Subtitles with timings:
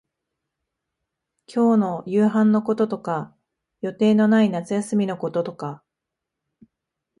[1.45, 3.35] 今日の夕飯のこととか、
[3.81, 5.83] 予定のない夏休みのこととか、